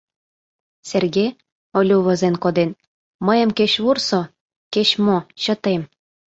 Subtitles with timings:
[0.89, 1.27] «Серге,—
[1.77, 2.71] Олю возен коден,—
[3.25, 4.21] мыйым кеч вурсо,
[4.73, 5.81] кеч-мо— чытем.